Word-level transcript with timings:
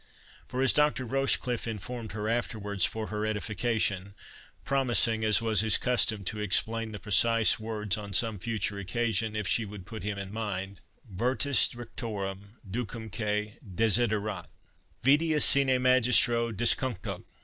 For, 0.47 0.63
as 0.63 0.73
Dr. 0.73 1.05
Rochecliffe 1.05 1.67
informed 1.67 2.13
her 2.13 2.27
afterwards 2.27 2.85
for 2.85 3.09
her 3.13 3.23
edification, 3.23 4.15
promising, 4.65 5.23
as 5.23 5.43
was 5.43 5.61
his 5.61 5.77
custom, 5.77 6.23
to 6.23 6.39
explain 6.39 6.91
the 6.91 6.97
precise 6.97 7.59
words 7.59 7.99
on 7.99 8.11
some 8.11 8.39
future 8.39 8.79
occasion, 8.79 9.35
if 9.35 9.47
she 9.47 9.63
would 9.63 9.85
put 9.85 10.01
him 10.01 10.17
in 10.17 10.33
mind—Virtus 10.33 11.75
rectorem 11.75 12.57
ducemque 12.67 13.57
desiderat; 13.63 14.47
Vitia 15.03 15.39
sine 15.39 15.79
magistro 15.79 16.51
discuntur. 16.51 17.21